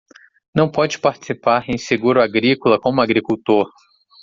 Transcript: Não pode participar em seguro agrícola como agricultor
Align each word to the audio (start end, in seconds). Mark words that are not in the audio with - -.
Não 0.55 0.67
pode 0.67 0.97
participar 0.97 1.69
em 1.69 1.77
seguro 1.77 2.19
agrícola 2.23 2.79
como 2.81 3.01
agricultor 3.01 3.69